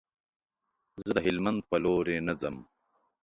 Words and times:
زه 1.03 1.11
د 1.17 1.19
هلمند 1.25 1.59
په 1.69 1.75
لوري 1.83 2.17
نه 2.27 2.33
ځم. 2.41 2.55